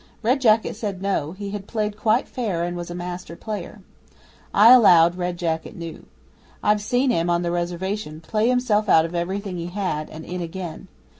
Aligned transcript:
Red 0.23 0.41
Jacket 0.41 0.75
said 0.75 0.99
no 1.03 1.33
he 1.33 1.51
had 1.51 1.67
played 1.67 1.95
quite 1.95 2.27
fair 2.27 2.63
and 2.63 2.75
was 2.75 2.89
a 2.89 2.95
master 2.95 3.35
player. 3.35 3.81
I 4.51 4.71
allow 4.71 5.07
Red 5.11 5.37
Jacket 5.37 5.75
knew. 5.75 6.07
I've 6.63 6.81
seen 6.81 7.11
him, 7.11 7.29
on 7.29 7.43
the 7.43 7.51
Reservation, 7.51 8.19
play 8.19 8.49
himself 8.49 8.89
out 8.89 9.05
of 9.05 9.13
everything 9.13 9.57
he 9.57 9.67
had 9.67 10.09
and 10.09 10.25
in 10.25 10.41
again. 10.41 10.87